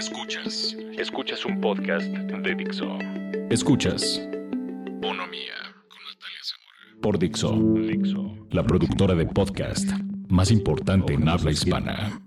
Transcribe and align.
Escuchas. 0.00 0.74
Escuchas 0.96 1.44
un 1.44 1.60
podcast 1.60 2.06
de 2.06 2.54
Dixo. 2.54 2.86
Escuchas. 3.50 4.18
Bonomía 4.98 5.52
con 5.90 5.98
Natalia 6.08 6.40
Zamora. 6.42 7.02
Por 7.02 7.18
Dixo. 7.18 7.52
Dixo. 7.86 8.34
La 8.50 8.64
productora 8.64 9.14
de 9.14 9.26
podcast 9.26 9.90
más 10.28 10.50
importante 10.50 11.12
en 11.12 11.28
habla 11.28 11.50
hispana. 11.50 12.18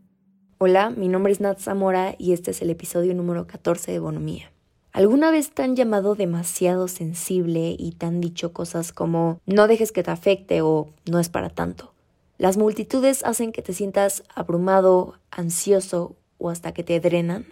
Hola, 0.60 0.92
mi 0.92 1.08
nombre 1.08 1.32
es 1.32 1.42
Nat 1.42 1.58
Zamora 1.58 2.14
y 2.20 2.34
este 2.34 2.52
es 2.52 2.62
el 2.62 2.70
episodio 2.70 3.16
número 3.16 3.48
14 3.48 3.92
de 3.92 3.98
Bonomía. 3.98 4.52
¿Alguna 4.92 5.32
vez 5.32 5.50
te 5.50 5.64
han 5.64 5.76
llamado 5.76 6.14
demasiado 6.14 6.88
sensible 6.88 7.76
y 7.80 7.94
te 7.94 8.06
han 8.06 8.22
dicho 8.22 8.54
cosas 8.54 8.94
como 8.94 9.42
no 9.48 9.68
dejes 9.68 9.92
que 9.92 10.04
te 10.04 10.12
afecte 10.12 10.62
o 10.62 10.94
no 11.10 11.18
es 11.18 11.30
para 11.30 11.50
tanto? 11.50 11.96
Las 12.38 12.56
multitudes 12.56 13.26
hacen 13.26 13.52
que 13.52 13.64
te 13.64 13.74
sientas 13.74 14.24
abrumado, 14.36 15.16
ansioso 15.32 16.16
o 16.38 16.52
hasta 16.52 16.72
que 16.72 16.84
te 16.84 17.00
drenan. 17.00 17.48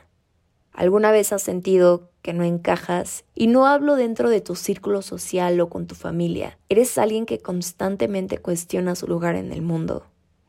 ¿Alguna 0.73 1.11
vez 1.11 1.33
has 1.33 1.41
sentido 1.41 2.09
que 2.21 2.33
no 2.33 2.43
encajas? 2.43 3.25
Y 3.36 3.47
no 3.47 3.68
hablo 3.68 3.96
dentro 3.96 4.29
de 4.29 4.41
tu 4.41 4.55
círculo 4.55 5.01
social 5.01 5.59
o 5.59 5.69
con 5.69 5.87
tu 5.87 5.96
familia. 5.96 6.57
Eres 6.69 6.97
alguien 6.97 7.25
que 7.25 7.39
constantemente 7.39 8.37
cuestiona 8.37 8.96
su 8.96 9.07
lugar 9.07 9.36
en 9.36 9.51
el 9.51 9.61
mundo. 9.61 10.05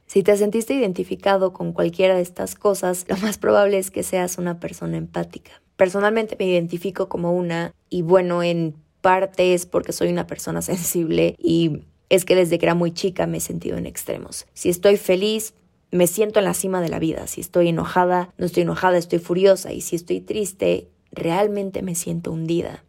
Si 0.06 0.23
te 0.23 0.37
sentiste 0.37 0.74
identificado 0.74 1.52
con 1.52 1.73
cualquiera 1.73 2.14
de 2.14 2.20
estas 2.20 2.55
cosas, 2.55 3.06
lo 3.09 3.16
más 3.16 3.38
probable 3.38 3.78
es 3.78 3.91
que 3.91 4.02
seas 4.02 4.37
una 4.37 4.61
persona 4.61 4.98
empática. 4.98 5.62
Personalmente 5.77 6.36
me 6.39 6.47
identifico 6.47 7.09
como 7.09 7.33
una 7.33 7.73
y 7.89 8.02
bueno, 8.02 8.42
en 8.42 8.75
parte 9.00 9.55
es 9.55 9.64
porque 9.64 9.92
soy 9.92 10.11
una 10.11 10.27
persona 10.27 10.62
sensible 10.62 11.34
y 11.39 11.84
es 12.11 12.27
que 12.27 12.36
desde 12.36 12.59
que 12.59 12.66
era 12.66 12.75
muy 12.75 12.92
chica 12.92 13.27
me 13.27 13.39
he 13.39 13.41
sentido 13.41 13.78
en 13.78 13.86
extremos. 13.86 14.47
Si 14.52 14.69
estoy 14.69 14.98
feliz, 14.98 15.55
me 15.92 16.06
siento 16.06 16.41
en 16.41 16.46
la 16.46 16.55
cima 16.55 16.80
de 16.80 16.88
la 16.88 16.98
vida. 16.98 17.27
Si 17.27 17.41
estoy 17.41 17.69
enojada, 17.69 18.33
no 18.38 18.46
estoy 18.46 18.62
enojada, 18.62 18.96
estoy 18.96 19.19
furiosa. 19.19 19.73
Y 19.73 19.83
si 19.83 19.95
estoy 19.95 20.20
triste, 20.20 20.88
realmente 21.12 21.83
me 21.83 21.95
siento 21.95 22.33
hundida. 22.33 22.83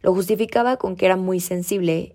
Lo 0.00 0.14
justificaba 0.14 0.76
con 0.76 0.96
que 0.96 1.06
era 1.06 1.16
muy 1.16 1.40
sensible. 1.40 2.14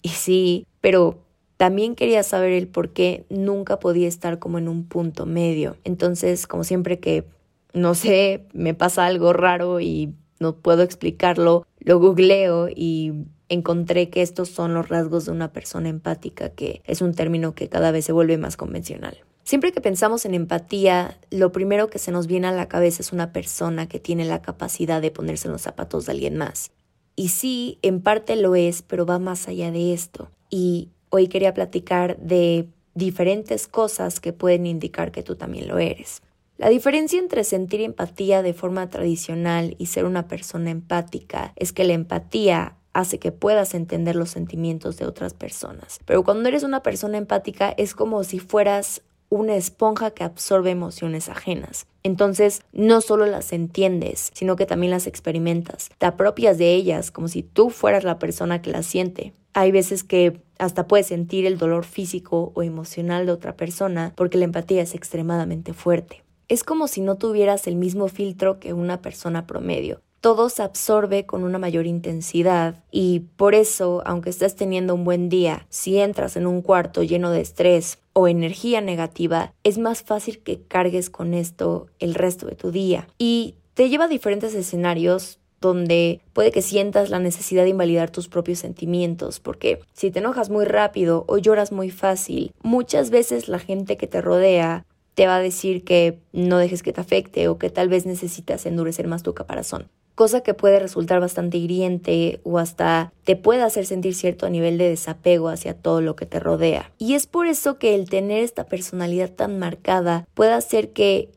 Y 0.00 0.08
sí, 0.08 0.66
pero 0.80 1.18
también 1.58 1.94
quería 1.94 2.22
saber 2.22 2.52
el 2.52 2.66
por 2.66 2.94
qué 2.94 3.26
nunca 3.28 3.78
podía 3.78 4.08
estar 4.08 4.38
como 4.38 4.58
en 4.58 4.68
un 4.68 4.88
punto 4.88 5.26
medio. 5.26 5.76
Entonces, 5.84 6.46
como 6.46 6.64
siempre 6.64 6.98
que, 6.98 7.26
no 7.74 7.94
sé, 7.94 8.46
me 8.54 8.72
pasa 8.72 9.04
algo 9.04 9.34
raro 9.34 9.80
y 9.80 10.14
no 10.40 10.56
puedo 10.56 10.82
explicarlo, 10.82 11.66
lo 11.78 11.98
googleo 11.98 12.68
y 12.74 13.12
encontré 13.50 14.08
que 14.08 14.22
estos 14.22 14.48
son 14.48 14.72
los 14.72 14.88
rasgos 14.88 15.26
de 15.26 15.32
una 15.32 15.52
persona 15.52 15.90
empática, 15.90 16.48
que 16.48 16.80
es 16.86 17.02
un 17.02 17.12
término 17.12 17.54
que 17.54 17.68
cada 17.68 17.90
vez 17.90 18.06
se 18.06 18.12
vuelve 18.12 18.38
más 18.38 18.56
convencional. 18.56 19.18
Siempre 19.44 19.72
que 19.72 19.80
pensamos 19.80 20.24
en 20.24 20.34
empatía, 20.34 21.18
lo 21.30 21.52
primero 21.52 21.88
que 21.88 21.98
se 21.98 22.10
nos 22.10 22.26
viene 22.26 22.48
a 22.48 22.52
la 22.52 22.68
cabeza 22.68 23.02
es 23.02 23.12
una 23.12 23.32
persona 23.32 23.86
que 23.86 24.00
tiene 24.00 24.24
la 24.24 24.42
capacidad 24.42 25.00
de 25.00 25.10
ponerse 25.10 25.48
en 25.48 25.52
los 25.52 25.62
zapatos 25.62 26.06
de 26.06 26.12
alguien 26.12 26.36
más. 26.36 26.72
Y 27.14 27.28
sí, 27.28 27.78
en 27.82 28.00
parte 28.00 28.34
lo 28.34 28.56
es, 28.56 28.82
pero 28.82 29.06
va 29.06 29.18
más 29.18 29.46
allá 29.46 29.70
de 29.70 29.92
esto. 29.92 30.30
Y 30.50 30.88
Hoy 31.16 31.28
quería 31.28 31.54
platicar 31.54 32.16
de 32.18 32.66
diferentes 32.96 33.68
cosas 33.68 34.18
que 34.18 34.32
pueden 34.32 34.66
indicar 34.66 35.12
que 35.12 35.22
tú 35.22 35.36
también 35.36 35.68
lo 35.68 35.78
eres. 35.78 36.22
La 36.58 36.68
diferencia 36.70 37.20
entre 37.20 37.44
sentir 37.44 37.82
empatía 37.82 38.42
de 38.42 38.52
forma 38.52 38.90
tradicional 38.90 39.76
y 39.78 39.86
ser 39.86 40.06
una 40.06 40.26
persona 40.26 40.72
empática 40.72 41.52
es 41.54 41.72
que 41.72 41.84
la 41.84 41.92
empatía 41.92 42.78
hace 42.94 43.20
que 43.20 43.30
puedas 43.30 43.74
entender 43.74 44.16
los 44.16 44.30
sentimientos 44.30 44.96
de 44.96 45.06
otras 45.06 45.34
personas. 45.34 46.00
Pero 46.04 46.24
cuando 46.24 46.48
eres 46.48 46.64
una 46.64 46.82
persona 46.82 47.16
empática 47.16 47.72
es 47.76 47.94
como 47.94 48.24
si 48.24 48.40
fueras 48.40 49.00
una 49.34 49.56
esponja 49.56 50.12
que 50.12 50.22
absorbe 50.22 50.70
emociones 50.70 51.28
ajenas. 51.28 51.88
Entonces, 52.04 52.62
no 52.72 53.00
solo 53.00 53.26
las 53.26 53.52
entiendes, 53.52 54.30
sino 54.32 54.54
que 54.54 54.64
también 54.64 54.92
las 54.92 55.08
experimentas. 55.08 55.90
Te 55.98 56.06
apropias 56.06 56.56
de 56.56 56.72
ellas 56.72 57.10
como 57.10 57.26
si 57.26 57.42
tú 57.42 57.70
fueras 57.70 58.04
la 58.04 58.20
persona 58.20 58.62
que 58.62 58.70
las 58.70 58.86
siente. 58.86 59.32
Hay 59.52 59.72
veces 59.72 60.04
que 60.04 60.40
hasta 60.58 60.86
puedes 60.86 61.08
sentir 61.08 61.46
el 61.46 61.58
dolor 61.58 61.84
físico 61.84 62.52
o 62.54 62.62
emocional 62.62 63.26
de 63.26 63.32
otra 63.32 63.56
persona 63.56 64.12
porque 64.14 64.38
la 64.38 64.44
empatía 64.44 64.82
es 64.82 64.94
extremadamente 64.94 65.72
fuerte. 65.72 66.22
Es 66.46 66.62
como 66.62 66.86
si 66.86 67.00
no 67.00 67.16
tuvieras 67.16 67.66
el 67.66 67.74
mismo 67.74 68.06
filtro 68.06 68.60
que 68.60 68.72
una 68.72 69.02
persona 69.02 69.48
promedio. 69.48 70.00
Todo 70.24 70.48
se 70.48 70.62
absorbe 70.62 71.26
con 71.26 71.44
una 71.44 71.58
mayor 71.58 71.84
intensidad 71.84 72.82
y 72.90 73.24
por 73.36 73.54
eso, 73.54 74.02
aunque 74.06 74.30
estés 74.30 74.56
teniendo 74.56 74.94
un 74.94 75.04
buen 75.04 75.28
día, 75.28 75.66
si 75.68 75.98
entras 75.98 76.36
en 76.38 76.46
un 76.46 76.62
cuarto 76.62 77.02
lleno 77.02 77.30
de 77.30 77.42
estrés 77.42 77.98
o 78.14 78.26
energía 78.26 78.80
negativa, 78.80 79.52
es 79.64 79.76
más 79.76 80.02
fácil 80.02 80.38
que 80.38 80.62
cargues 80.62 81.10
con 81.10 81.34
esto 81.34 81.88
el 81.98 82.14
resto 82.14 82.46
de 82.46 82.54
tu 82.54 82.70
día. 82.70 83.06
Y 83.18 83.56
te 83.74 83.90
lleva 83.90 84.06
a 84.06 84.08
diferentes 84.08 84.54
escenarios 84.54 85.40
donde 85.60 86.22
puede 86.32 86.52
que 86.52 86.62
sientas 86.62 87.10
la 87.10 87.18
necesidad 87.18 87.64
de 87.64 87.68
invalidar 87.68 88.08
tus 88.08 88.28
propios 88.28 88.60
sentimientos, 88.60 89.40
porque 89.40 89.80
si 89.92 90.10
te 90.10 90.20
enojas 90.20 90.48
muy 90.48 90.64
rápido 90.64 91.26
o 91.28 91.36
lloras 91.36 91.70
muy 91.70 91.90
fácil, 91.90 92.54
muchas 92.62 93.10
veces 93.10 93.48
la 93.48 93.58
gente 93.58 93.98
que 93.98 94.06
te 94.06 94.22
rodea 94.22 94.86
te 95.16 95.26
va 95.26 95.36
a 95.36 95.40
decir 95.40 95.84
que 95.84 96.18
no 96.32 96.56
dejes 96.56 96.82
que 96.82 96.94
te 96.94 97.02
afecte 97.02 97.48
o 97.48 97.58
que 97.58 97.68
tal 97.68 97.90
vez 97.90 98.06
necesitas 98.06 98.64
endurecer 98.64 99.06
más 99.06 99.22
tu 99.22 99.34
caparazón 99.34 99.90
cosa 100.14 100.42
que 100.42 100.54
puede 100.54 100.78
resultar 100.78 101.20
bastante 101.20 101.58
hiriente 101.58 102.40
o 102.44 102.58
hasta 102.58 103.12
te 103.24 103.36
puede 103.36 103.62
hacer 103.62 103.86
sentir 103.86 104.14
cierto 104.14 104.48
nivel 104.48 104.78
de 104.78 104.88
desapego 104.88 105.48
hacia 105.48 105.74
todo 105.74 106.00
lo 106.00 106.16
que 106.16 106.26
te 106.26 106.40
rodea. 106.40 106.92
Y 106.98 107.14
es 107.14 107.26
por 107.26 107.46
eso 107.46 107.78
que 107.78 107.94
el 107.94 108.08
tener 108.08 108.42
esta 108.42 108.66
personalidad 108.66 109.30
tan 109.30 109.58
marcada 109.58 110.26
puede 110.34 110.52
hacer 110.52 110.90
que 110.90 111.30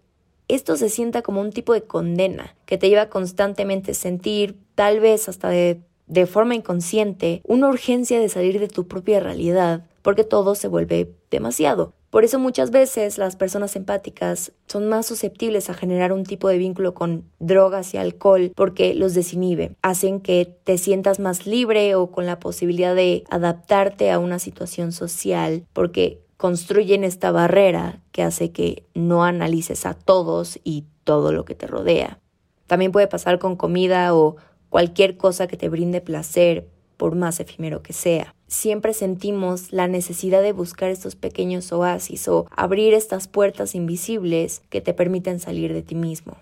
esto 0.48 0.78
se 0.78 0.90
sienta 0.90 1.22
como 1.22 1.42
un 1.42 1.52
tipo 1.52 1.74
de 1.74 1.84
condena 1.84 2.56
que 2.66 2.78
te 2.78 2.90
lleva 2.90 3.10
constantemente 3.10 3.92
a 3.92 3.96
sentir, 3.96 4.56
tal 4.76 5.00
vez 5.00 5.28
hasta 5.28 5.50
de, 5.50 5.82
de 6.08 6.26
forma 6.26 6.56
inconsciente, 6.56 7.42
una 7.44 7.68
urgencia 7.68 8.20
de 8.20 8.30
salir 8.30 8.60
de 8.60 8.68
tu 8.68 8.88
propia 8.88 9.20
realidad, 9.20 9.86
porque 10.02 10.24
todo 10.24 10.56
se 10.56 10.70
vuelve 10.70 11.12
demasiado. 11.30 11.94
Por 12.10 12.24
eso 12.24 12.40
muchas 12.40 12.72
veces 12.72 13.18
las 13.18 13.36
personas 13.36 13.76
empáticas 13.76 14.54
son 14.68 14.88
más 14.88 15.06
susceptibles 15.06 15.70
a 15.70 15.74
generar 15.74 16.14
un 16.14 16.24
tipo 16.24 16.48
de 16.48 16.58
vínculo 16.58 16.94
con 16.94 17.26
drogas 17.40 17.94
y 17.94 17.98
alcohol 17.98 18.52
porque 18.56 18.94
los 18.94 19.14
desinhibe, 19.14 19.76
hacen 19.82 20.22
que 20.22 20.58
te 20.64 20.78
sientas 20.78 21.20
más 21.20 21.46
libre 21.46 21.96
o 21.96 22.12
con 22.12 22.26
la 22.26 22.40
posibilidad 22.40 22.96
de 22.96 23.24
adaptarte 23.30 24.10
a 24.12 24.20
una 24.20 24.40
situación 24.40 24.94
social 24.94 25.66
porque 25.74 26.22
construyen 26.38 27.04
esta 27.04 27.32
barrera 27.32 28.02
que 28.12 28.24
hace 28.24 28.52
que 28.52 28.84
no 28.94 29.24
analices 29.24 29.86
a 29.86 29.94
todos 29.94 30.60
y 30.64 30.86
todo 31.04 31.34
lo 31.34 31.46
que 31.46 31.56
te 31.56 31.68
rodea. 31.68 32.20
También 32.68 32.92
puede 32.92 33.08
pasar 33.08 33.40
con 33.40 33.56
comida 33.56 34.16
o 34.16 34.38
cualquier 34.70 35.18
cosa 35.18 35.48
que 35.48 35.58
te 35.58 35.70
brinde 35.70 36.02
placer, 36.02 36.68
por 36.98 37.16
más 37.16 37.40
efímero 37.40 37.82
que 37.82 37.94
sea. 37.94 38.34
Siempre 38.48 38.94
sentimos 38.94 39.74
la 39.74 39.88
necesidad 39.88 40.42
de 40.42 40.54
buscar 40.54 40.90
estos 40.90 41.16
pequeños 41.16 41.72
oasis 41.72 42.28
o 42.30 42.48
abrir 42.56 42.94
estas 42.94 43.28
puertas 43.28 43.76
invisibles 43.76 44.62
que 44.70 44.82
te 44.82 44.94
permiten 44.94 45.40
salir 45.40 45.74
de 45.74 45.84
ti 45.84 45.96
mismo. 45.96 46.38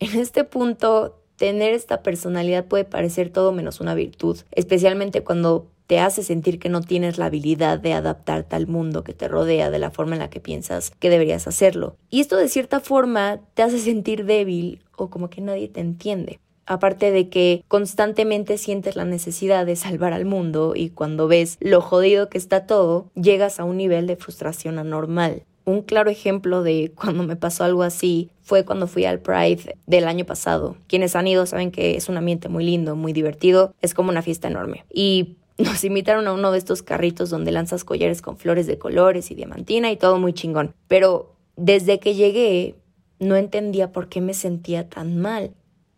En 0.00 0.18
este 0.18 0.44
punto, 0.44 1.20
tener 1.36 1.74
esta 1.74 2.02
personalidad 2.02 2.66
puede 2.66 2.84
parecer 2.84 3.30
todo 3.30 3.52
menos 3.52 3.80
una 3.80 3.94
virtud, 3.94 4.38
especialmente 4.52 5.22
cuando 5.22 5.66
te 5.86 5.98
hace 5.98 6.22
sentir 6.22 6.58
que 6.58 6.70
no 6.70 6.80
tienes 6.80 7.18
la 7.18 7.26
habilidad 7.26 7.78
de 7.78 7.92
adaptarte 7.92 8.56
al 8.56 8.66
mundo 8.66 9.04
que 9.04 9.12
te 9.12 9.28
rodea 9.28 9.70
de 9.70 9.78
la 9.78 9.90
forma 9.90 10.14
en 10.14 10.20
la 10.20 10.30
que 10.30 10.40
piensas 10.40 10.90
que 10.98 11.10
deberías 11.10 11.46
hacerlo. 11.46 11.96
Y 12.08 12.20
esto 12.20 12.36
de 12.36 12.48
cierta 12.48 12.80
forma 12.80 13.40
te 13.52 13.62
hace 13.62 13.78
sentir 13.78 14.24
débil 14.24 14.82
o 14.96 15.10
como 15.10 15.28
que 15.28 15.42
nadie 15.42 15.68
te 15.68 15.80
entiende. 15.80 16.40
Aparte 16.66 17.10
de 17.10 17.28
que 17.28 17.64
constantemente 17.68 18.58
sientes 18.58 18.96
la 18.96 19.04
necesidad 19.04 19.66
de 19.66 19.76
salvar 19.76 20.12
al 20.12 20.24
mundo 20.24 20.74
y 20.74 20.90
cuando 20.90 21.28
ves 21.28 21.58
lo 21.60 21.80
jodido 21.80 22.28
que 22.28 22.38
está 22.38 22.66
todo, 22.66 23.10
llegas 23.14 23.60
a 23.60 23.64
un 23.64 23.76
nivel 23.76 24.06
de 24.06 24.16
frustración 24.16 24.78
anormal. 24.78 25.42
Un 25.66 25.82
claro 25.82 26.10
ejemplo 26.10 26.62
de 26.62 26.92
cuando 26.96 27.24
me 27.24 27.36
pasó 27.36 27.64
algo 27.64 27.82
así 27.82 28.30
fue 28.42 28.64
cuando 28.64 28.86
fui 28.86 29.04
al 29.04 29.20
Pride 29.20 29.76
del 29.86 30.04
año 30.06 30.24
pasado. 30.24 30.76
Quienes 30.86 31.16
han 31.16 31.26
ido 31.26 31.46
saben 31.46 31.70
que 31.70 31.96
es 31.96 32.08
un 32.08 32.16
ambiente 32.16 32.48
muy 32.48 32.64
lindo, 32.64 32.96
muy 32.96 33.12
divertido, 33.12 33.74
es 33.80 33.94
como 33.94 34.10
una 34.10 34.22
fiesta 34.22 34.48
enorme. 34.48 34.84
Y 34.92 35.36
nos 35.58 35.84
invitaron 35.84 36.26
a 36.26 36.32
uno 36.32 36.52
de 36.52 36.58
estos 36.58 36.82
carritos 36.82 37.30
donde 37.30 37.52
lanzas 37.52 37.84
collares 37.84 38.22
con 38.22 38.36
flores 38.36 38.66
de 38.66 38.78
colores 38.78 39.30
y 39.30 39.34
diamantina 39.34 39.90
y 39.90 39.96
todo 39.96 40.18
muy 40.18 40.32
chingón. 40.32 40.74
Pero 40.88 41.34
desde 41.56 42.00
que 42.00 42.14
llegué 42.14 42.74
no 43.18 43.36
entendía 43.36 43.92
por 43.92 44.08
qué 44.08 44.20
me 44.20 44.34
sentía 44.34 44.88
tan 44.88 45.18
mal. 45.18 45.52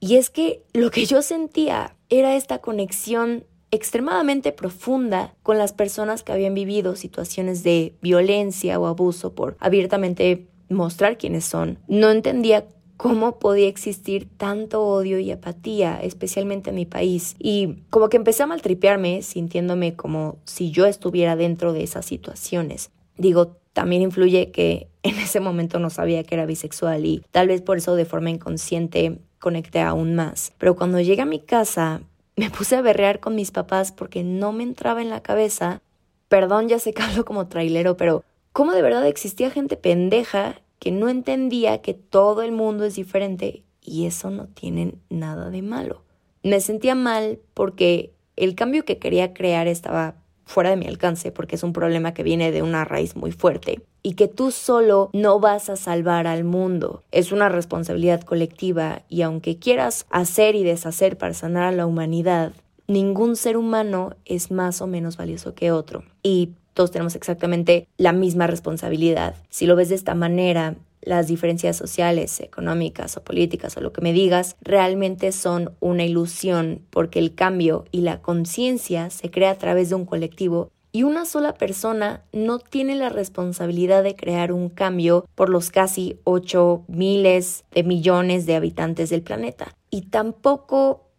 Y 0.06 0.16
es 0.16 0.30
que 0.30 0.62
lo 0.72 0.92
que 0.92 1.04
yo 1.04 1.20
sentía 1.20 1.96
era 2.08 2.36
esta 2.36 2.58
conexión 2.58 3.44
extremadamente 3.72 4.52
profunda 4.52 5.34
con 5.42 5.58
las 5.58 5.72
personas 5.72 6.22
que 6.22 6.30
habían 6.30 6.54
vivido 6.54 6.94
situaciones 6.94 7.64
de 7.64 7.96
violencia 8.00 8.78
o 8.78 8.86
abuso 8.86 9.34
por 9.34 9.56
abiertamente 9.58 10.46
mostrar 10.68 11.18
quiénes 11.18 11.44
son. 11.44 11.80
No 11.88 12.12
entendía 12.12 12.66
cómo 12.96 13.40
podía 13.40 13.66
existir 13.66 14.28
tanto 14.36 14.86
odio 14.86 15.18
y 15.18 15.32
apatía, 15.32 15.98
especialmente 16.00 16.70
en 16.70 16.76
mi 16.76 16.86
país. 16.86 17.34
Y 17.40 17.78
como 17.90 18.08
que 18.08 18.16
empecé 18.16 18.44
a 18.44 18.46
maltripearme, 18.46 19.22
sintiéndome 19.22 19.96
como 19.96 20.38
si 20.44 20.70
yo 20.70 20.86
estuviera 20.86 21.34
dentro 21.34 21.72
de 21.72 21.82
esas 21.82 22.06
situaciones. 22.06 22.90
Digo, 23.18 23.56
también 23.72 24.02
influye 24.02 24.52
que 24.52 24.88
en 25.02 25.18
ese 25.18 25.40
momento 25.40 25.78
no 25.78 25.90
sabía 25.90 26.22
que 26.24 26.34
era 26.36 26.46
bisexual 26.46 27.04
y 27.04 27.22
tal 27.30 27.48
vez 27.48 27.60
por 27.60 27.76
eso 27.76 27.94
de 27.94 28.04
forma 28.04 28.30
inconsciente 28.30 29.18
conecté 29.38 29.80
aún 29.80 30.14
más. 30.14 30.52
Pero 30.58 30.76
cuando 30.76 31.00
llegué 31.00 31.22
a 31.22 31.26
mi 31.26 31.40
casa 31.40 32.00
me 32.36 32.50
puse 32.50 32.76
a 32.76 32.82
berrear 32.82 33.20
con 33.20 33.34
mis 33.34 33.50
papás 33.50 33.92
porque 33.92 34.22
no 34.22 34.52
me 34.52 34.62
entraba 34.62 35.02
en 35.02 35.10
la 35.10 35.22
cabeza. 35.22 35.80
Perdón, 36.28 36.68
ya 36.68 36.78
sé 36.78 36.92
que 36.92 37.02
hablo 37.04 37.24
como 37.24 37.48
trailero, 37.48 37.96
pero 37.96 38.24
¿cómo 38.52 38.72
de 38.72 38.82
verdad 38.82 39.06
existía 39.06 39.50
gente 39.50 39.76
pendeja 39.76 40.60
que 40.78 40.90
no 40.90 41.08
entendía 41.08 41.80
que 41.80 41.94
todo 41.94 42.42
el 42.42 42.52
mundo 42.52 42.84
es 42.84 42.96
diferente 42.96 43.64
y 43.80 44.06
eso 44.06 44.30
no 44.30 44.46
tiene 44.46 44.94
nada 45.08 45.50
de 45.50 45.62
malo? 45.62 46.02
Me 46.42 46.60
sentía 46.60 46.94
mal 46.94 47.38
porque 47.54 48.12
el 48.36 48.54
cambio 48.54 48.84
que 48.84 48.98
quería 48.98 49.32
crear 49.32 49.66
estaba 49.66 50.16
fuera 50.46 50.70
de 50.70 50.76
mi 50.76 50.86
alcance 50.86 51.32
porque 51.32 51.56
es 51.56 51.62
un 51.62 51.72
problema 51.72 52.14
que 52.14 52.22
viene 52.22 52.52
de 52.52 52.62
una 52.62 52.84
raíz 52.84 53.16
muy 53.16 53.32
fuerte 53.32 53.82
y 54.02 54.14
que 54.14 54.28
tú 54.28 54.52
solo 54.52 55.10
no 55.12 55.40
vas 55.40 55.68
a 55.68 55.76
salvar 55.76 56.26
al 56.26 56.44
mundo. 56.44 57.02
Es 57.10 57.32
una 57.32 57.48
responsabilidad 57.48 58.22
colectiva 58.22 59.02
y 59.08 59.22
aunque 59.22 59.58
quieras 59.58 60.06
hacer 60.10 60.54
y 60.54 60.62
deshacer 60.62 61.18
para 61.18 61.34
sanar 61.34 61.64
a 61.64 61.72
la 61.72 61.86
humanidad, 61.86 62.52
ningún 62.86 63.36
ser 63.36 63.56
humano 63.56 64.14
es 64.24 64.50
más 64.50 64.80
o 64.80 64.86
menos 64.86 65.16
valioso 65.16 65.54
que 65.54 65.72
otro. 65.72 66.04
Y 66.22 66.50
todos 66.72 66.92
tenemos 66.92 67.16
exactamente 67.16 67.88
la 67.96 68.12
misma 68.12 68.46
responsabilidad. 68.46 69.34
Si 69.48 69.66
lo 69.66 69.74
ves 69.76 69.88
de 69.88 69.96
esta 69.96 70.14
manera, 70.14 70.76
las 71.06 71.28
diferencias 71.28 71.76
sociales, 71.76 72.40
económicas 72.40 73.16
o 73.16 73.22
políticas 73.22 73.76
o 73.76 73.80
lo 73.80 73.92
que 73.92 74.02
me 74.02 74.12
digas 74.12 74.56
realmente 74.60 75.30
son 75.30 75.72
una 75.80 76.04
ilusión 76.04 76.82
porque 76.90 77.20
el 77.20 77.34
cambio 77.34 77.84
y 77.92 78.00
la 78.00 78.20
conciencia 78.20 79.08
se 79.10 79.30
crea 79.30 79.52
a 79.52 79.58
través 79.58 79.88
de 79.88 79.94
un 79.94 80.04
colectivo 80.04 80.72
y 80.90 81.04
una 81.04 81.24
sola 81.24 81.54
persona 81.54 82.24
no 82.32 82.58
tiene 82.58 82.96
la 82.96 83.08
responsabilidad 83.08 84.02
de 84.02 84.16
crear 84.16 84.50
un 84.50 84.68
cambio 84.68 85.26
por 85.34 85.48
los 85.48 85.70
casi 85.70 86.18
8 86.24 86.84
miles 86.88 87.64
de 87.70 87.84
millones 87.84 88.44
de 88.46 88.56
habitantes 88.56 89.10
del 89.10 89.22
planeta. 89.22 89.76
Y 89.90 90.08
tampoco 90.08 91.10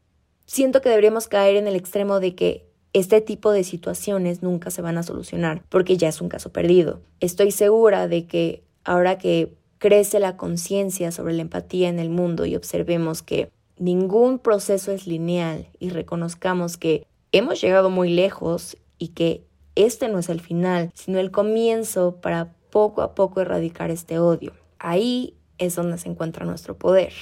siento 0.45 0.81
que 0.81 0.89
deberíamos 0.89 1.27
caer 1.27 1.55
en 1.55 1.67
el 1.67 1.75
extremo 1.75 2.19
de 2.19 2.35
que 2.35 2.67
este 2.91 3.21
tipo 3.21 3.51
de 3.51 3.63
situaciones 3.63 4.41
nunca 4.41 4.71
se 4.71 4.81
van 4.81 4.97
a 4.97 5.03
solucionar 5.03 5.63
porque 5.69 5.95
ya 5.95 6.09
es 6.09 6.21
un 6.21 6.27
caso 6.27 6.51
perdido. 6.51 7.01
Estoy 7.19 7.51
segura 7.51 8.07
de 8.07 8.25
que 8.25 8.63
ahora 8.83 9.17
que 9.17 9.55
crece 9.79 10.19
la 10.19 10.37
conciencia 10.37 11.11
sobre 11.11 11.33
la 11.33 11.41
empatía 11.41 11.89
en 11.89 11.99
el 11.99 12.09
mundo 12.09 12.45
y 12.45 12.55
observemos 12.55 13.21
que 13.21 13.51
ningún 13.77 14.39
proceso 14.39 14.91
es 14.91 15.07
lineal 15.07 15.67
y 15.79 15.89
reconozcamos 15.89 16.77
que 16.77 17.05
hemos 17.31 17.61
llegado 17.61 17.89
muy 17.89 18.09
lejos 18.09 18.77
y 18.97 19.09
que 19.09 19.43
este 19.75 20.09
no 20.09 20.19
es 20.19 20.29
el 20.29 20.41
final, 20.41 20.91
sino 20.95 21.19
el 21.19 21.31
comienzo 21.31 22.15
para 22.21 22.53
poco 22.71 23.01
a 23.01 23.13
poco 23.13 23.41
erradicar 23.41 23.91
este 23.91 24.19
odio. 24.19 24.53
Ahí 24.79 25.35
es 25.57 25.75
donde 25.75 25.97
se 25.97 26.09
encuentra 26.09 26.45
nuestro 26.45 26.77
poder. 26.77 27.13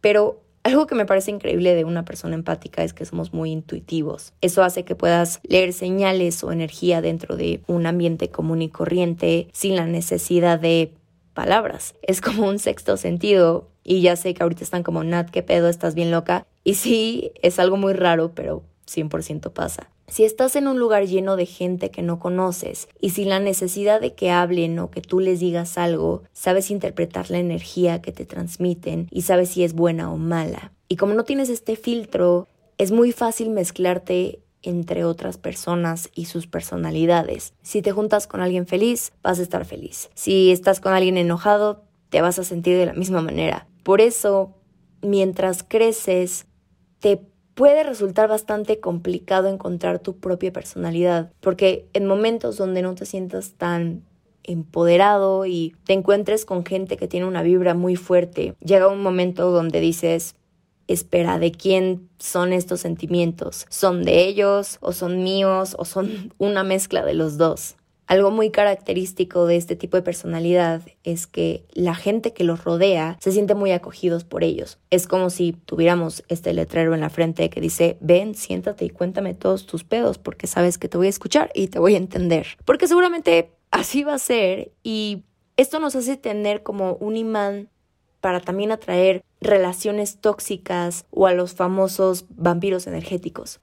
Pero 0.00 0.40
algo 0.62 0.86
que 0.86 0.94
me 0.94 1.06
parece 1.06 1.30
increíble 1.30 1.74
de 1.74 1.84
una 1.84 2.04
persona 2.04 2.34
empática 2.34 2.82
es 2.82 2.92
que 2.92 3.04
somos 3.04 3.32
muy 3.32 3.52
intuitivos. 3.52 4.32
Eso 4.40 4.62
hace 4.62 4.84
que 4.84 4.96
puedas 4.96 5.40
leer 5.44 5.72
señales 5.72 6.42
o 6.42 6.52
energía 6.52 7.00
dentro 7.00 7.36
de 7.36 7.62
un 7.66 7.86
ambiente 7.86 8.30
común 8.30 8.62
y 8.62 8.68
corriente 8.68 9.48
sin 9.52 9.76
la 9.76 9.86
necesidad 9.86 10.58
de 10.58 10.92
palabras. 11.36 11.94
Es 12.02 12.20
como 12.20 12.48
un 12.48 12.58
sexto 12.58 12.96
sentido 12.96 13.68
y 13.84 14.00
ya 14.00 14.16
sé 14.16 14.34
que 14.34 14.42
ahorita 14.42 14.64
están 14.64 14.82
como, 14.82 15.04
Nat, 15.04 15.30
¿qué 15.30 15.44
pedo? 15.44 15.68
¿Estás 15.68 15.94
bien 15.94 16.10
loca? 16.10 16.44
Y 16.64 16.74
sí, 16.74 17.30
es 17.42 17.60
algo 17.60 17.76
muy 17.76 17.92
raro, 17.92 18.32
pero 18.34 18.64
100% 18.88 19.52
pasa. 19.52 19.88
Si 20.08 20.24
estás 20.24 20.56
en 20.56 20.66
un 20.66 20.78
lugar 20.78 21.06
lleno 21.06 21.36
de 21.36 21.46
gente 21.46 21.90
que 21.90 22.02
no 22.02 22.18
conoces 22.18 22.88
y 23.00 23.10
sin 23.10 23.28
la 23.28 23.40
necesidad 23.40 24.00
de 24.00 24.14
que 24.14 24.30
hablen 24.30 24.78
o 24.78 24.90
que 24.90 25.02
tú 25.02 25.20
les 25.20 25.40
digas 25.40 25.78
algo, 25.78 26.22
sabes 26.32 26.70
interpretar 26.70 27.30
la 27.30 27.38
energía 27.38 28.00
que 28.00 28.12
te 28.12 28.24
transmiten 28.24 29.08
y 29.10 29.22
sabes 29.22 29.50
si 29.50 29.64
es 29.64 29.72
buena 29.72 30.12
o 30.12 30.16
mala. 30.16 30.72
Y 30.88 30.96
como 30.96 31.14
no 31.14 31.24
tienes 31.24 31.48
este 31.48 31.76
filtro, 31.76 32.46
es 32.78 32.92
muy 32.92 33.10
fácil 33.12 33.50
mezclarte 33.50 34.40
entre 34.66 35.04
otras 35.04 35.38
personas 35.38 36.10
y 36.14 36.26
sus 36.26 36.46
personalidades. 36.46 37.54
Si 37.62 37.82
te 37.82 37.92
juntas 37.92 38.26
con 38.26 38.40
alguien 38.40 38.66
feliz, 38.66 39.12
vas 39.22 39.38
a 39.38 39.42
estar 39.42 39.64
feliz. 39.64 40.10
Si 40.14 40.50
estás 40.50 40.80
con 40.80 40.92
alguien 40.92 41.16
enojado, 41.16 41.84
te 42.10 42.20
vas 42.20 42.38
a 42.38 42.44
sentir 42.44 42.76
de 42.76 42.86
la 42.86 42.92
misma 42.92 43.22
manera. 43.22 43.66
Por 43.82 44.00
eso, 44.00 44.54
mientras 45.02 45.62
creces, 45.62 46.46
te 47.00 47.20
puede 47.54 47.84
resultar 47.84 48.28
bastante 48.28 48.80
complicado 48.80 49.48
encontrar 49.48 49.98
tu 49.98 50.18
propia 50.18 50.52
personalidad, 50.52 51.32
porque 51.40 51.88
en 51.94 52.06
momentos 52.06 52.56
donde 52.58 52.82
no 52.82 52.94
te 52.94 53.06
sientas 53.06 53.52
tan 53.52 54.02
empoderado 54.42 55.46
y 55.46 55.74
te 55.84 55.92
encuentres 55.92 56.44
con 56.44 56.64
gente 56.64 56.96
que 56.96 57.08
tiene 57.08 57.26
una 57.26 57.42
vibra 57.42 57.74
muy 57.74 57.96
fuerte, 57.96 58.54
llega 58.64 58.88
un 58.88 59.02
momento 59.02 59.50
donde 59.50 59.80
dices, 59.80 60.36
espera 60.88 61.38
de 61.38 61.52
quién 61.52 62.08
son 62.18 62.52
estos 62.52 62.80
sentimientos. 62.80 63.66
¿Son 63.68 64.02
de 64.02 64.26
ellos 64.26 64.78
o 64.80 64.92
son 64.92 65.22
míos 65.22 65.76
o 65.78 65.84
son 65.84 66.32
una 66.38 66.64
mezcla 66.64 67.04
de 67.04 67.14
los 67.14 67.38
dos? 67.38 67.76
Algo 68.06 68.30
muy 68.30 68.50
característico 68.50 69.46
de 69.46 69.56
este 69.56 69.74
tipo 69.74 69.96
de 69.96 70.02
personalidad 70.02 70.82
es 71.02 71.26
que 71.26 71.64
la 71.72 71.96
gente 71.96 72.32
que 72.32 72.44
los 72.44 72.62
rodea 72.62 73.18
se 73.20 73.32
siente 73.32 73.56
muy 73.56 73.72
acogidos 73.72 74.22
por 74.22 74.44
ellos. 74.44 74.78
Es 74.90 75.08
como 75.08 75.28
si 75.28 75.52
tuviéramos 75.52 76.22
este 76.28 76.52
letrero 76.52 76.94
en 76.94 77.00
la 77.00 77.10
frente 77.10 77.50
que 77.50 77.60
dice, 77.60 77.96
ven, 78.00 78.36
siéntate 78.36 78.84
y 78.84 78.90
cuéntame 78.90 79.34
todos 79.34 79.66
tus 79.66 79.82
pedos 79.82 80.18
porque 80.18 80.46
sabes 80.46 80.78
que 80.78 80.88
te 80.88 80.96
voy 80.96 81.08
a 81.08 81.10
escuchar 81.10 81.50
y 81.52 81.66
te 81.66 81.80
voy 81.80 81.94
a 81.94 81.98
entender. 81.98 82.46
Porque 82.64 82.86
seguramente 82.86 83.50
así 83.72 84.04
va 84.04 84.14
a 84.14 84.18
ser 84.20 84.70
y 84.84 85.24
esto 85.56 85.80
nos 85.80 85.96
hace 85.96 86.16
tener 86.16 86.62
como 86.62 86.94
un 86.94 87.16
imán 87.16 87.70
para 88.26 88.40
también 88.40 88.72
atraer 88.72 89.22
relaciones 89.40 90.16
tóxicas 90.16 91.06
o 91.12 91.28
a 91.28 91.32
los 91.32 91.54
famosos 91.54 92.24
vampiros 92.30 92.88
energéticos. 92.88 93.60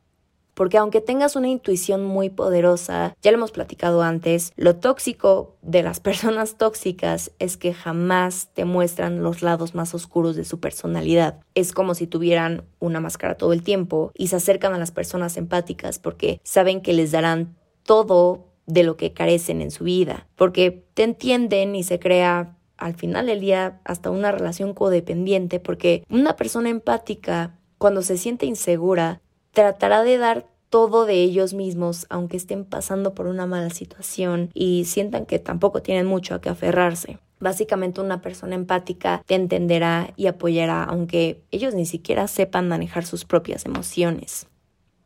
Porque 0.54 0.78
aunque 0.78 1.02
tengas 1.02 1.36
una 1.36 1.50
intuición 1.50 2.06
muy 2.06 2.30
poderosa, 2.30 3.14
ya 3.22 3.32
lo 3.32 3.40
hemos 3.40 3.52
platicado 3.52 4.04
antes, 4.04 4.54
lo 4.56 4.78
tóxico 4.78 5.58
de 5.62 5.84
las 5.84 6.00
personas 6.08 6.58
tóxicas 6.58 7.34
es 7.40 7.58
que 7.58 7.74
jamás 7.74 8.52
te 8.54 8.64
muestran 8.64 9.22
los 9.22 9.42
lados 9.42 9.76
más 9.76 9.94
oscuros 9.94 10.38
de 10.38 10.46
su 10.46 10.62
personalidad. 10.62 11.42
Es 11.56 11.74
como 11.74 11.94
si 11.94 12.08
tuvieran 12.08 12.64
una 12.80 13.02
máscara 13.02 13.36
todo 13.36 13.52
el 13.52 13.64
tiempo 13.64 14.14
y 14.16 14.28
se 14.28 14.38
acercan 14.38 14.74
a 14.74 14.78
las 14.78 14.92
personas 14.92 15.36
empáticas 15.36 16.00
porque 16.00 16.40
saben 16.46 16.80
que 16.80 16.94
les 16.94 17.12
darán 17.12 17.58
todo 17.84 18.46
de 18.66 18.84
lo 18.84 18.96
que 18.96 19.12
carecen 19.12 19.62
en 19.62 19.72
su 19.72 19.84
vida, 19.84 20.26
porque 20.38 20.86
te 20.94 21.04
entienden 21.04 21.76
y 21.76 21.84
se 21.84 22.00
crea 22.00 22.56
al 22.84 22.96
final 22.96 23.28
del 23.28 23.40
día 23.40 23.80
hasta 23.86 24.12
una 24.12 24.32
relación 24.32 24.74
codependiente 24.74 25.62
porque 25.62 26.04
una 26.10 26.36
persona 26.36 26.70
empática 26.70 27.58
cuando 27.78 28.02
se 28.02 28.18
siente 28.18 28.46
insegura 28.46 29.22
tratará 29.52 30.04
de 30.04 30.18
dar 30.18 30.48
todo 30.70 31.06
de 31.06 31.22
ellos 31.22 31.54
mismos 31.54 32.06
aunque 32.10 32.36
estén 32.36 32.66
pasando 32.66 33.14
por 33.14 33.28
una 33.28 33.46
mala 33.46 33.70
situación 33.70 34.50
y 34.54 34.84
sientan 34.86 35.26
que 35.26 35.40
tampoco 35.40 35.82
tienen 35.82 36.08
mucho 36.08 36.36
a 36.36 36.42
que 36.42 36.50
aferrarse. 36.50 37.20
Básicamente 37.40 38.02
una 38.02 38.22
persona 38.22 38.56
empática 38.56 39.24
te 39.26 39.36
entenderá 39.36 40.14
y 40.18 40.28
apoyará 40.28 40.84
aunque 40.84 41.42
ellos 41.52 41.74
ni 41.74 41.86
siquiera 41.86 42.28
sepan 42.28 42.68
manejar 42.68 43.06
sus 43.06 43.24
propias 43.24 43.66
emociones. 43.66 44.48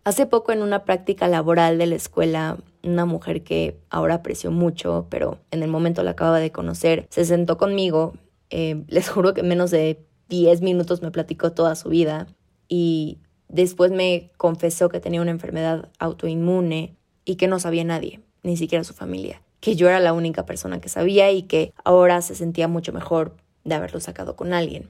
Hace 0.08 0.26
poco 0.26 0.54
en 0.54 0.62
una 0.62 0.86
práctica 0.86 1.28
laboral 1.28 1.78
de 1.78 1.86
la 1.86 1.96
escuela, 1.96 2.60
una 2.82 3.04
mujer 3.04 3.44
que 3.44 3.78
ahora 3.90 4.14
aprecio 4.14 4.52
mucho, 4.52 5.08
pero 5.10 5.40
en 5.52 5.64
el 5.64 5.70
momento 5.70 6.02
la 6.02 6.12
acababa 6.12 6.40
de 6.40 6.50
conocer, 6.50 7.06
se 7.10 7.26
sentó 7.26 7.58
conmigo. 7.58 8.14
Eh, 8.50 8.86
les 8.88 9.10
juro 9.10 9.34
que 9.34 9.42
en 9.42 9.50
menos 9.50 9.70
de 9.70 10.00
10 10.30 10.62
minutos 10.62 11.02
me 11.02 11.12
platicó 11.12 11.52
toda 11.52 11.76
su 11.76 11.90
vida 11.90 12.26
y 12.70 13.18
después 13.50 13.92
me 13.92 14.32
confesó 14.38 14.88
que 14.88 15.02
tenía 15.02 15.22
una 15.22 15.32
enfermedad 15.32 15.90
autoinmune 16.00 16.96
y 17.26 17.36
que 17.36 17.50
no 17.50 17.60
sabía 17.60 17.84
nadie, 17.84 18.22
ni 18.44 18.56
siquiera 18.56 18.86
su 18.86 18.94
familia, 18.94 19.42
que 19.60 19.76
yo 19.76 19.90
era 19.90 20.00
la 20.00 20.14
única 20.14 20.46
persona 20.46 20.80
que 20.80 20.88
sabía 20.88 21.32
y 21.32 21.42
que 21.42 21.74
ahora 21.84 22.22
se 22.22 22.34
sentía 22.34 22.70
mucho 22.70 22.94
mejor 22.94 23.36
de 23.66 23.76
haberlo 23.76 24.00
sacado 24.00 24.38
con 24.38 24.54
alguien. 24.54 24.90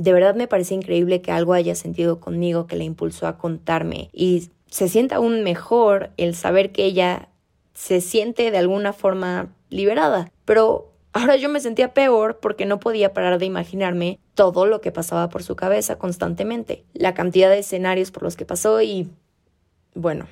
De 0.00 0.14
verdad 0.14 0.34
me 0.34 0.48
parece 0.48 0.74
increíble 0.74 1.20
que 1.20 1.30
algo 1.30 1.52
haya 1.52 1.74
sentido 1.74 2.20
conmigo 2.20 2.66
que 2.66 2.76
le 2.76 2.84
impulsó 2.84 3.26
a 3.26 3.36
contarme 3.36 4.08
y 4.14 4.48
se 4.70 4.88
sienta 4.88 5.16
aún 5.16 5.42
mejor 5.42 6.08
el 6.16 6.34
saber 6.34 6.72
que 6.72 6.86
ella 6.86 7.28
se 7.74 8.00
siente 8.00 8.50
de 8.50 8.56
alguna 8.56 8.94
forma 8.94 9.52
liberada. 9.68 10.32
Pero 10.46 10.90
ahora 11.12 11.36
yo 11.36 11.50
me 11.50 11.60
sentía 11.60 11.92
peor 11.92 12.38
porque 12.40 12.64
no 12.64 12.80
podía 12.80 13.12
parar 13.12 13.38
de 13.38 13.44
imaginarme 13.44 14.18
todo 14.34 14.64
lo 14.64 14.80
que 14.80 14.90
pasaba 14.90 15.28
por 15.28 15.42
su 15.42 15.54
cabeza 15.54 15.98
constantemente, 15.98 16.82
la 16.94 17.12
cantidad 17.12 17.50
de 17.50 17.58
escenarios 17.58 18.10
por 18.10 18.22
los 18.22 18.36
que 18.36 18.46
pasó 18.46 18.80
y 18.80 19.10
bueno, 19.94 20.28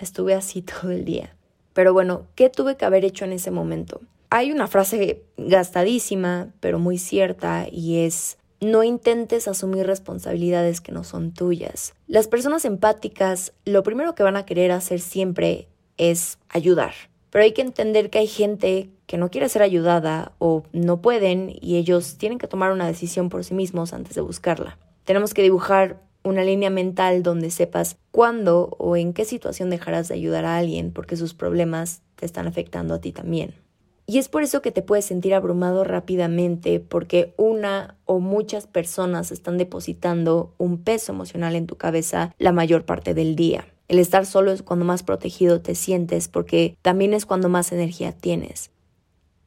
estuve 0.00 0.34
así 0.34 0.62
todo 0.80 0.90
el 0.90 1.04
día. 1.04 1.36
Pero 1.74 1.92
bueno, 1.92 2.26
¿qué 2.34 2.50
tuve 2.50 2.76
que 2.76 2.86
haber 2.86 3.04
hecho 3.04 3.24
en 3.24 3.34
ese 3.34 3.52
momento? 3.52 4.00
Hay 4.30 4.50
una 4.50 4.66
frase 4.66 5.22
gastadísima, 5.36 6.48
pero 6.58 6.80
muy 6.80 6.98
cierta, 6.98 7.66
y 7.70 7.98
es 7.98 8.38
no 8.62 8.84
intentes 8.84 9.48
asumir 9.48 9.86
responsabilidades 9.86 10.80
que 10.80 10.92
no 10.92 11.02
son 11.02 11.32
tuyas. 11.32 11.94
Las 12.06 12.28
personas 12.28 12.64
empáticas 12.64 13.52
lo 13.64 13.82
primero 13.82 14.14
que 14.14 14.22
van 14.22 14.36
a 14.36 14.46
querer 14.46 14.70
hacer 14.70 15.00
siempre 15.00 15.68
es 15.96 16.38
ayudar. 16.48 16.94
Pero 17.30 17.44
hay 17.44 17.52
que 17.52 17.62
entender 17.62 18.08
que 18.08 18.18
hay 18.18 18.26
gente 18.26 18.90
que 19.06 19.18
no 19.18 19.30
quiere 19.30 19.48
ser 19.48 19.62
ayudada 19.62 20.32
o 20.38 20.62
no 20.72 21.02
pueden 21.02 21.52
y 21.60 21.76
ellos 21.76 22.18
tienen 22.18 22.38
que 22.38 22.46
tomar 22.46 22.72
una 22.72 22.86
decisión 22.86 23.30
por 23.30 23.42
sí 23.42 23.54
mismos 23.54 23.92
antes 23.92 24.14
de 24.14 24.20
buscarla. 24.20 24.78
Tenemos 25.04 25.34
que 25.34 25.42
dibujar 25.42 26.00
una 26.22 26.44
línea 26.44 26.70
mental 26.70 27.22
donde 27.22 27.50
sepas 27.50 27.96
cuándo 28.12 28.76
o 28.78 28.96
en 28.96 29.12
qué 29.12 29.24
situación 29.24 29.70
dejarás 29.70 30.08
de 30.08 30.14
ayudar 30.14 30.44
a 30.44 30.56
alguien 30.56 30.92
porque 30.92 31.16
sus 31.16 31.34
problemas 31.34 32.02
te 32.14 32.26
están 32.26 32.46
afectando 32.46 32.94
a 32.94 33.00
ti 33.00 33.12
también. 33.12 33.54
Y 34.06 34.18
es 34.18 34.28
por 34.28 34.42
eso 34.42 34.62
que 34.62 34.72
te 34.72 34.82
puedes 34.82 35.04
sentir 35.04 35.34
abrumado 35.34 35.84
rápidamente 35.84 36.80
porque 36.80 37.34
una 37.36 37.96
o 38.04 38.18
muchas 38.20 38.66
personas 38.66 39.30
están 39.30 39.58
depositando 39.58 40.54
un 40.58 40.82
peso 40.82 41.12
emocional 41.12 41.54
en 41.54 41.66
tu 41.66 41.76
cabeza 41.76 42.34
la 42.38 42.52
mayor 42.52 42.84
parte 42.84 43.14
del 43.14 43.36
día. 43.36 43.66
El 43.88 43.98
estar 43.98 44.26
solo 44.26 44.52
es 44.52 44.62
cuando 44.62 44.84
más 44.84 45.02
protegido 45.02 45.60
te 45.60 45.74
sientes 45.74 46.28
porque 46.28 46.76
también 46.82 47.14
es 47.14 47.26
cuando 47.26 47.48
más 47.48 47.72
energía 47.72 48.12
tienes. 48.12 48.70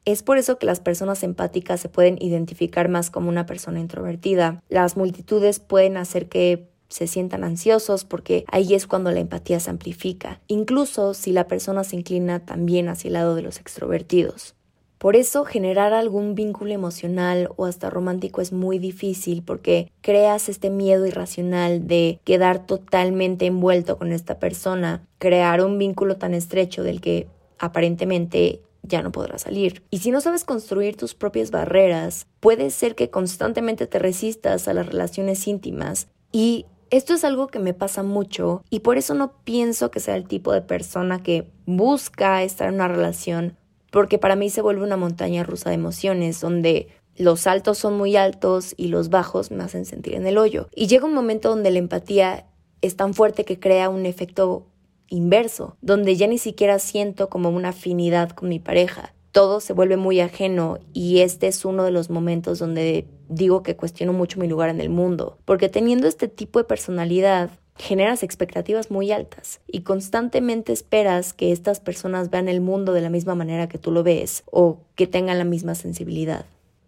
Es 0.04 0.22
por 0.22 0.38
eso 0.38 0.58
que 0.58 0.66
las 0.66 0.78
personas 0.78 1.24
empáticas 1.24 1.80
se 1.80 1.88
pueden 1.88 2.16
identificar 2.22 2.88
más 2.88 3.10
como 3.10 3.28
una 3.28 3.44
persona 3.44 3.80
introvertida. 3.80 4.62
Las 4.68 4.96
multitudes 4.96 5.58
pueden 5.58 5.96
hacer 5.96 6.28
que 6.28 6.68
se 6.88 7.06
sientan 7.06 7.44
ansiosos 7.44 8.04
porque 8.04 8.44
ahí 8.48 8.74
es 8.74 8.86
cuando 8.86 9.10
la 9.10 9.20
empatía 9.20 9.60
se 9.60 9.70
amplifica, 9.70 10.40
incluso 10.46 11.14
si 11.14 11.32
la 11.32 11.46
persona 11.46 11.84
se 11.84 11.96
inclina 11.96 12.40
también 12.40 12.88
hacia 12.88 13.08
el 13.08 13.14
lado 13.14 13.34
de 13.34 13.42
los 13.42 13.58
extrovertidos. 13.58 14.54
Por 14.98 15.14
eso 15.14 15.44
generar 15.44 15.92
algún 15.92 16.34
vínculo 16.34 16.72
emocional 16.72 17.50
o 17.56 17.66
hasta 17.66 17.90
romántico 17.90 18.40
es 18.40 18.52
muy 18.52 18.78
difícil 18.78 19.42
porque 19.42 19.92
creas 20.00 20.48
este 20.48 20.70
miedo 20.70 21.06
irracional 21.06 21.86
de 21.86 22.18
quedar 22.24 22.64
totalmente 22.64 23.44
envuelto 23.44 23.98
con 23.98 24.10
esta 24.10 24.38
persona, 24.38 25.06
crear 25.18 25.62
un 25.62 25.78
vínculo 25.78 26.16
tan 26.16 26.32
estrecho 26.32 26.82
del 26.82 27.02
que 27.02 27.28
aparentemente 27.58 28.62
ya 28.82 29.02
no 29.02 29.12
podrás 29.12 29.42
salir. 29.42 29.82
Y 29.90 29.98
si 29.98 30.10
no 30.10 30.20
sabes 30.20 30.44
construir 30.44 30.96
tus 30.96 31.14
propias 31.14 31.50
barreras, 31.50 32.26
puede 32.40 32.70
ser 32.70 32.94
que 32.94 33.10
constantemente 33.10 33.86
te 33.86 33.98
resistas 33.98 34.66
a 34.66 34.74
las 34.74 34.86
relaciones 34.86 35.46
íntimas 35.46 36.08
y 36.32 36.66
esto 36.90 37.14
es 37.14 37.24
algo 37.24 37.48
que 37.48 37.58
me 37.58 37.74
pasa 37.74 38.02
mucho 38.02 38.62
y 38.70 38.80
por 38.80 38.98
eso 38.98 39.14
no 39.14 39.32
pienso 39.44 39.90
que 39.90 40.00
sea 40.00 40.16
el 40.16 40.28
tipo 40.28 40.52
de 40.52 40.62
persona 40.62 41.22
que 41.22 41.50
busca 41.66 42.42
estar 42.42 42.68
en 42.68 42.74
una 42.74 42.88
relación, 42.88 43.56
porque 43.90 44.18
para 44.18 44.36
mí 44.36 44.50
se 44.50 44.62
vuelve 44.62 44.84
una 44.84 44.96
montaña 44.96 45.42
rusa 45.42 45.70
de 45.70 45.76
emociones 45.76 46.40
donde 46.40 46.88
los 47.16 47.46
altos 47.46 47.78
son 47.78 47.96
muy 47.96 48.16
altos 48.16 48.74
y 48.76 48.88
los 48.88 49.08
bajos 49.08 49.50
me 49.50 49.64
hacen 49.64 49.84
sentir 49.84 50.14
en 50.14 50.26
el 50.26 50.38
hoyo. 50.38 50.68
Y 50.74 50.86
llega 50.86 51.06
un 51.06 51.14
momento 51.14 51.48
donde 51.48 51.70
la 51.70 51.78
empatía 51.78 52.46
es 52.82 52.96
tan 52.96 53.14
fuerte 53.14 53.44
que 53.44 53.58
crea 53.58 53.88
un 53.88 54.06
efecto 54.06 54.66
inverso, 55.08 55.76
donde 55.80 56.16
ya 56.16 56.26
ni 56.26 56.38
siquiera 56.38 56.78
siento 56.78 57.28
como 57.28 57.50
una 57.50 57.70
afinidad 57.70 58.30
con 58.30 58.48
mi 58.48 58.58
pareja. 58.58 59.14
Todo 59.36 59.60
se 59.60 59.74
vuelve 59.74 59.98
muy 59.98 60.20
ajeno 60.20 60.78
y 60.94 61.18
este 61.18 61.46
es 61.46 61.66
uno 61.66 61.84
de 61.84 61.90
los 61.90 62.08
momentos 62.08 62.58
donde 62.58 63.06
digo 63.28 63.62
que 63.62 63.76
cuestiono 63.76 64.14
mucho 64.14 64.40
mi 64.40 64.48
lugar 64.48 64.70
en 64.70 64.80
el 64.80 64.88
mundo, 64.88 65.36
porque 65.44 65.68
teniendo 65.68 66.08
este 66.08 66.26
tipo 66.26 66.58
de 66.58 66.64
personalidad 66.64 67.50
generas 67.76 68.22
expectativas 68.22 68.90
muy 68.90 69.12
altas 69.12 69.60
y 69.66 69.82
constantemente 69.82 70.72
esperas 70.72 71.34
que 71.34 71.52
estas 71.52 71.80
personas 71.80 72.30
vean 72.30 72.48
el 72.48 72.62
mundo 72.62 72.94
de 72.94 73.02
la 73.02 73.10
misma 73.10 73.34
manera 73.34 73.68
que 73.68 73.76
tú 73.76 73.90
lo 73.90 74.02
ves 74.02 74.42
o 74.50 74.78
que 74.94 75.06
tengan 75.06 75.36
la 75.36 75.44
misma 75.44 75.74
sensibilidad. 75.74 76.46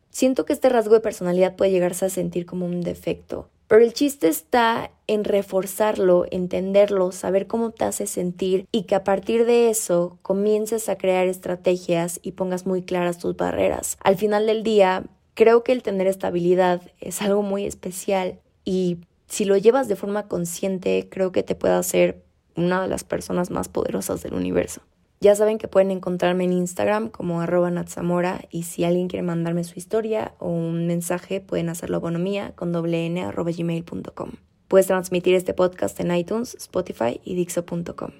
Siento 0.09 0.47
que 0.47 0.55
este 0.55 0.71
rasgo 0.71 0.95
de 0.95 1.01
personalidad 1.01 1.55
puede 1.55 1.71
llegarse 1.71 2.07
a 2.07 2.09
sentir 2.09 2.47
como 2.47 2.65
un 2.65 2.81
defecto, 2.81 3.51
pero 3.69 3.85
el 3.85 3.93
chiste 3.93 4.29
está 4.29 4.91
en 5.07 5.25
reforzarlo, 5.25 6.27
entenderlo, 6.31 7.13
saber 7.13 7.47
cómo 7.47 7.71
te 7.71 7.85
hace 7.85 8.07
sentir 8.07 8.67
y 8.73 8.83
que 8.83 8.95
a 8.95 9.05
partir 9.05 9.47
de 9.47 9.71
eso 9.71 10.19
comiences 10.23 10.89
a 10.89 10.99
crear 10.99 11.29
estrategias 11.29 12.19
y 12.23 12.33
pongas 12.33 12.67
muy 12.67 12.83
claras 12.83 13.19
tus 13.19 13.37
barreras. 13.37 13.97
Al 14.03 14.17
final 14.17 14.47
del 14.47 14.63
día, 14.63 15.05
Creo 15.39 15.63
que 15.63 15.71
el 15.71 15.85
tener 15.85 16.09
estabilidad 16.09 16.83
es 17.01 17.23
algo 17.23 17.43
muy 17.43 17.65
especial 17.65 18.41
y 18.65 18.99
si 19.29 19.45
lo 19.45 19.57
llevas 19.57 19.87
de 19.87 19.95
forma 19.95 20.27
consciente, 20.27 21.07
creo 21.09 21.31
que 21.31 21.45
te 21.45 21.55
puede 21.55 21.75
hacer 21.75 22.25
una 22.57 22.83
de 22.83 22.89
las 22.89 23.05
personas 23.05 23.49
más 23.53 23.69
poderosas 23.69 24.21
del 24.25 24.35
universo. 24.35 24.81
Ya 25.21 25.35
saben 25.35 25.59
que 25.59 25.67
pueden 25.67 25.91
encontrarme 25.91 26.45
en 26.45 26.53
Instagram 26.53 27.09
como 27.09 27.41
arroba 27.41 27.71
natsamora 27.71 28.43
y 28.51 28.63
si 28.63 28.85
alguien 28.85 29.09
quiere 29.09 29.25
mandarme 29.25 29.65
su 29.65 29.79
historia 29.79 30.35
o 30.39 30.49
un 30.49 30.87
mensaje 30.87 31.41
pueden 31.41 31.69
hacerlo 31.69 32.01
bonomía 32.01 32.53
con 32.55 32.73
doble 32.73 33.07
n 33.07 33.23
arroba 33.23 33.51
gmail.com. 33.51 34.33
Puedes 34.69 34.87
transmitir 34.87 35.35
este 35.35 35.55
podcast 35.55 35.99
en 36.01 36.15
iTunes, 36.15 36.55
Spotify 36.55 37.21
y 37.25 37.35
Dixo.com. 37.35 38.11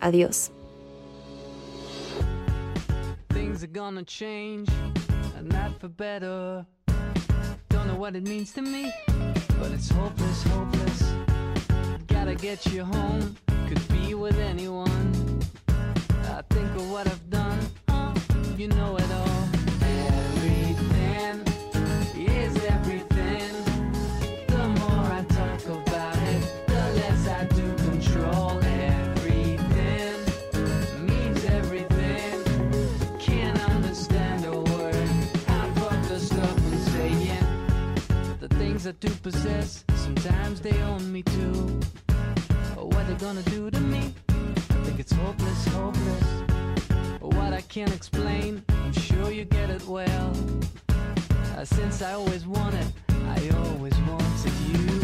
Adiós. 0.00 0.52
not 5.44 5.78
for 5.78 5.88
better. 5.88 6.64
Don't 7.68 7.86
know 7.86 7.96
what 7.96 8.16
it 8.16 8.22
means 8.22 8.52
to 8.52 8.62
me, 8.62 8.92
but 9.60 9.70
it's 9.72 9.90
hopeless, 9.90 10.42
hopeless. 10.44 11.12
Gotta 12.06 12.34
get 12.34 12.64
you 12.66 12.84
home, 12.84 13.36
could 13.68 13.88
be 13.88 14.14
with 14.14 14.38
anyone. 14.38 15.13
Think 16.54 16.76
of 16.76 16.88
what 16.92 17.06
I've 17.08 17.30
done, 17.30 17.58
uh, 17.88 18.14
you 18.56 18.68
know 18.68 18.96
it 18.96 19.03
well. 49.86 50.32
Uh, 51.56 51.64
since 51.64 52.02
I 52.02 52.12
always 52.12 52.46
wanted, 52.46 52.86
I 53.08 53.50
always 53.50 53.94
wanted 54.00 54.52
you. 54.68 55.03